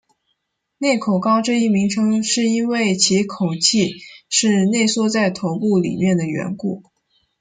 [0.79, 3.87] 内口纲这一名称是因为其口器
[4.29, 6.81] 是内缩在头部里面的缘故。